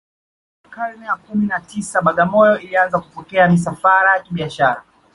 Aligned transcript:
karne 0.71 1.05
ya 1.05 1.15
kumi 1.15 1.47
na 1.47 1.59
tisa 1.59 2.01
bagamoyo 2.01 2.59
ilianza 2.59 2.99
kupokea 2.99 3.47
misafara 3.49 4.17
ya 4.17 4.23
kibiashara 4.23 4.83